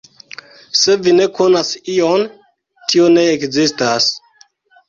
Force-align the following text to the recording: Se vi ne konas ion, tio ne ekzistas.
Se 0.83 0.95
vi 1.07 1.11
ne 1.17 1.27
konas 1.35 1.69
ion, 1.97 2.25
tio 2.93 3.11
ne 3.19 3.27
ekzistas. 3.37 4.09